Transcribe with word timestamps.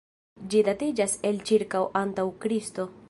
Ĝi 0.53 0.61
datiĝas 0.69 1.13
el 1.31 1.37
ĉirkaŭ 1.51 1.83
antaŭ 2.03 2.27
Kristo. 2.47 2.89